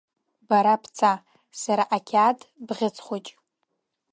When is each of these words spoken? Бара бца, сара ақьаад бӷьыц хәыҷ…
Бара 0.47 0.75
бца, 0.83 1.11
сара 1.61 1.83
ақьаад 1.95 2.39
бӷьыц 2.67 2.95
хәыҷ… 3.05 3.25